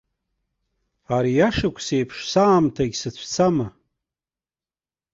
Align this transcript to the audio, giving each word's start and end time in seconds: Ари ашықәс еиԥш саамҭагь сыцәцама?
Ари 1.15 1.35
ашықәс 1.47 1.87
еиԥш 1.95 2.17
саамҭагь 2.31 2.95
сыцәцама? 3.01 3.67